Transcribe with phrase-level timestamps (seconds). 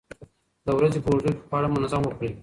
[0.65, 2.31] د ورځې په اوږدو کې خواړه منظم وخورئ.